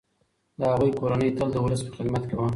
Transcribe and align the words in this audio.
د 0.57 0.59
هغوی 0.71 0.91
کورنۍ 0.99 1.29
تل 1.37 1.49
د 1.53 1.57
ولس 1.63 1.81
په 1.87 1.91
خدمت 1.97 2.23
کي 2.29 2.35
وه. 2.37 2.47